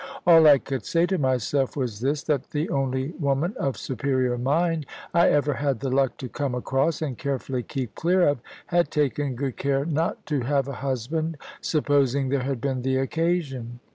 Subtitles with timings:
[0.25, 4.87] All I could say to myself was this, that the only woman of superior mind
[5.13, 9.35] I ever had the luck to come across, and carefully keep clear of, had taken
[9.35, 13.79] good care not to have a husband, supposing there had been the occasion.